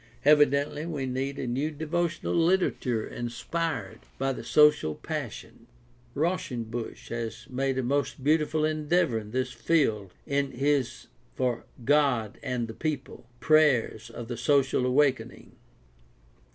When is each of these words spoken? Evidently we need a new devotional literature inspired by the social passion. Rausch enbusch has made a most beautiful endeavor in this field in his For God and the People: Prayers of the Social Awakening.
Evidently 0.25 0.83
we 0.83 1.05
need 1.05 1.37
a 1.37 1.45
new 1.45 1.69
devotional 1.69 2.33
literature 2.33 3.05
inspired 3.05 3.99
by 4.17 4.33
the 4.33 4.43
social 4.43 4.95
passion. 4.95 5.67
Rausch 6.15 6.51
enbusch 6.51 7.09
has 7.09 7.45
made 7.51 7.77
a 7.77 7.83
most 7.83 8.23
beautiful 8.23 8.65
endeavor 8.65 9.19
in 9.19 9.29
this 9.29 9.51
field 9.51 10.11
in 10.25 10.53
his 10.53 11.05
For 11.35 11.65
God 11.85 12.39
and 12.41 12.67
the 12.67 12.73
People: 12.73 13.27
Prayers 13.39 14.09
of 14.09 14.27
the 14.27 14.37
Social 14.37 14.87
Awakening. 14.87 15.51